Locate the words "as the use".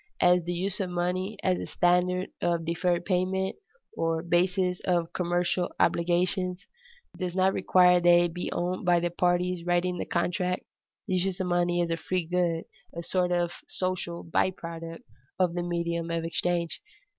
0.19-0.79